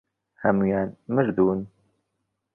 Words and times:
هەموویان 0.43 0.89
مردوون. 1.15 1.59